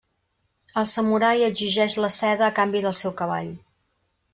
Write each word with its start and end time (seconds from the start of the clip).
El 0.83 0.87
samurai 0.93 1.35
exigeix 1.49 1.99
la 2.03 2.13
seda 2.19 2.49
a 2.51 2.53
canvi 2.63 2.87
del 2.89 3.01
seu 3.05 3.19
cavall. 3.23 3.57